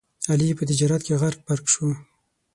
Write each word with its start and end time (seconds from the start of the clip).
علي 0.31 0.47
په 0.57 0.63
تجارت 0.69 1.01
کې 1.05 1.13
غرق 1.21 1.39
پرق 1.47 1.65
شو. 1.73 1.87